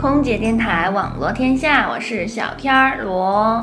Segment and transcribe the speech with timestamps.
[0.00, 3.62] 空姐电台网络天下，我是小天儿罗。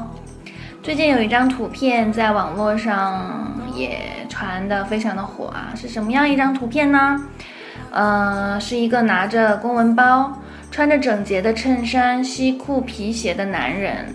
[0.84, 4.00] 最近有一张图片在网络上也
[4.30, 7.27] 传的非常的火啊，是什么样一张图片呢？
[7.89, 10.31] 呃，是一个拿着公文包、
[10.70, 14.05] 穿着整洁的衬衫、西裤、皮鞋的男人，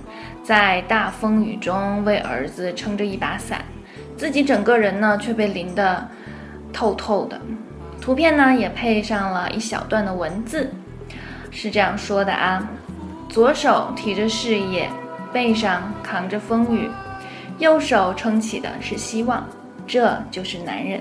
[0.44, 3.60] 在大风雨中为儿子撑着一把伞，
[4.16, 6.06] 自己整个人呢却被淋得
[6.72, 7.36] 透透的。
[8.00, 10.72] 图片呢也配上了一小段的文字。
[11.52, 12.66] 是这样说的啊，
[13.28, 14.88] 左手提着事业，
[15.32, 16.90] 背上扛着风雨，
[17.58, 19.46] 右手撑起的是希望，
[19.86, 21.00] 这就是男人。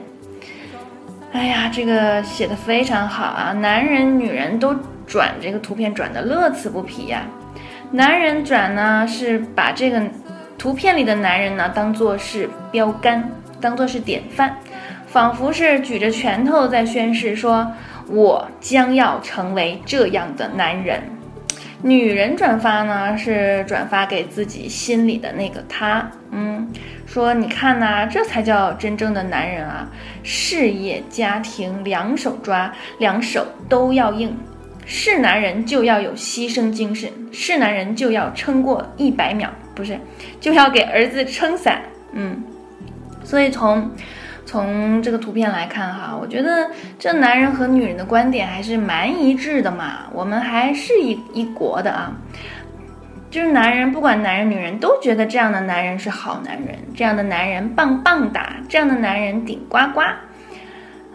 [1.31, 4.75] 哎呀，这个写的非常好啊，男人女人都
[5.07, 7.23] 转这个图片转的乐此不疲呀。
[7.89, 10.01] 男人转呢是把这个
[10.57, 13.27] 图片里的男人呢当做是标杆，
[13.61, 14.53] 当做是典范，
[15.07, 17.65] 仿佛是举着拳头在宣誓说。
[18.11, 21.01] 我将要成为这样的男人。
[21.83, 26.71] 女人转发呢，是转发给自己心里的那个他，嗯，
[27.07, 29.89] 说你看呐，这才叫真正的男人啊！
[30.21, 34.37] 事业、家庭两手抓，两手都要硬。
[34.85, 39.99] 是男人就要有牺牲精神，是男人就要撑过一百秒，不是，
[40.39, 42.43] 就要给儿子撑伞，嗯。
[43.23, 43.89] 所以从。
[44.51, 50.07] 从这个图片来看哈，我觉得这男人和女人的观点还是蛮一致的嘛。
[50.11, 52.11] 我们还是一一国的啊，
[53.29, 60.01] 就是男人不管男人女人都觉得这样的男人是好男人，这样的男人棒棒哒，这样的男人顶呱呱。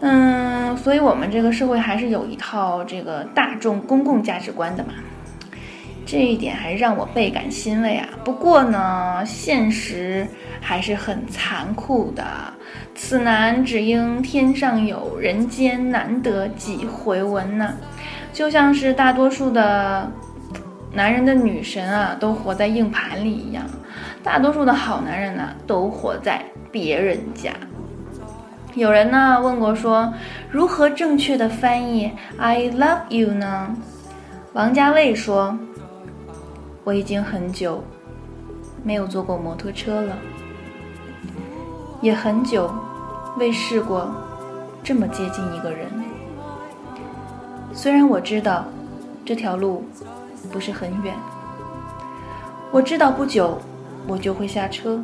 [0.01, 4.93] 嗯，所以我们这个社会还是有一套这个大众公共价值观的嘛。
[6.07, 8.07] 这一点还让我倍感欣慰啊！
[8.23, 10.25] 不过呢，现实
[10.61, 12.23] 还是很残酷的。
[12.95, 17.73] 此男只应天上有人间难得几回闻呢，
[18.31, 20.09] 就像是大多数的
[20.93, 23.65] 男人的女神啊，都活在硬盘里一样。
[24.23, 26.41] 大多数的好男人呢，都活在
[26.71, 27.51] 别人家。
[28.75, 30.13] 有人呢问过说，
[30.49, 33.75] 如何正确的翻译 "I love you" 呢？
[34.53, 35.59] 王家卫说。
[36.87, 37.83] 我已经很久
[38.81, 40.17] 没有坐过摩托车了，
[41.99, 42.73] 也很久
[43.37, 44.09] 未试过
[44.81, 45.85] 这么接近一个人。
[47.73, 48.63] 虽然我知道
[49.25, 49.83] 这条路
[50.49, 51.13] 不是很远，
[52.71, 53.59] 我知道不久
[54.07, 55.03] 我就会下车，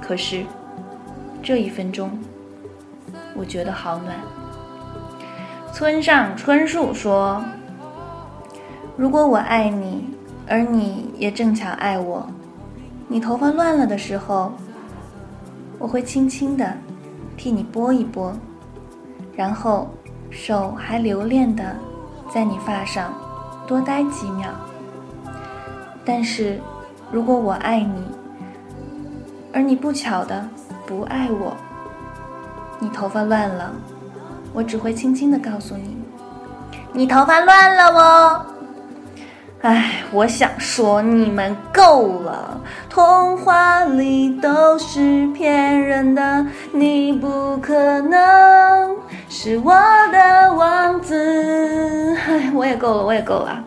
[0.00, 0.44] 可是
[1.42, 2.16] 这一分钟，
[3.34, 4.14] 我觉得好暖。
[5.72, 7.44] 村上春树说
[8.96, 10.08] ：“如果我爱你。”
[10.50, 12.26] 而你也正巧爱我，
[13.06, 14.52] 你头发乱了的时候，
[15.78, 16.76] 我会轻轻的
[17.36, 18.34] 替你拨一拨，
[19.36, 19.88] 然后
[20.28, 21.76] 手还留恋的
[22.34, 23.14] 在你发上
[23.64, 24.50] 多待几秒。
[26.04, 26.60] 但是，
[27.12, 28.02] 如果我爱你，
[29.52, 30.48] 而你不巧的
[30.84, 31.56] 不爱我，
[32.80, 33.70] 你头发乱了，
[34.52, 35.96] 我只会轻轻的告诉你，
[36.92, 38.46] 你头发乱了哦。
[39.62, 48.96] 唉，我想说你们够了，童话里都是骗人的，你不可能
[49.28, 49.74] 是我
[50.10, 52.16] 的王子。
[52.26, 53.62] 唉，我也够了，我也够了。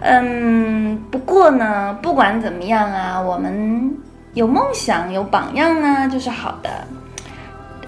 [0.00, 3.90] 嗯，不过呢，不管怎么样啊，我们
[4.34, 6.68] 有梦想、有榜样呢，就是好的。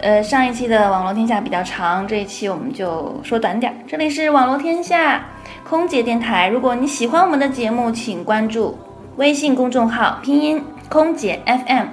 [0.00, 3.74] 呃，上一期的网络天下比较长，这一期我们就说短点儿。
[3.86, 5.24] 这里是网络天下。
[5.68, 8.78] 空姐电台，如果你喜欢我们的节目，请关注
[9.16, 11.86] 微信公众号拼音空姐 FM。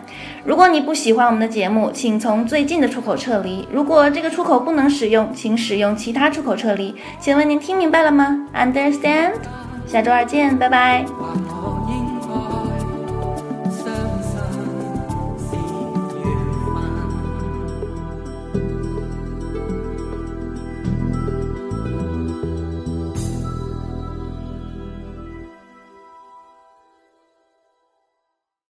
[0.44, 3.66] 如果你不喜欢我们的节目，请从最近的出口撤离。
[3.72, 6.94] 如果这个出口不能使用，请使用其他出口撤离。
[7.20, 9.32] 请问您听明白了吗？Understand？
[9.88, 11.06] 下周二见，拜拜。